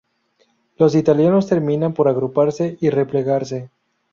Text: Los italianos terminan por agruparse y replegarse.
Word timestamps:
Los 0.77 0.95
italianos 0.95 1.45
terminan 1.45 1.93
por 1.93 2.07
agruparse 2.07 2.75
y 2.81 2.89
replegarse. 2.89 3.69